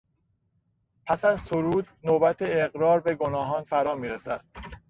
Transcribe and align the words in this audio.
پس 1.05 1.25
از 1.25 1.41
سرود 1.41 1.87
نوبت 2.03 2.35
اقرار 2.39 2.99
به 2.99 3.15
گناهان 3.15 3.63
فرامیرسد. 3.63 4.41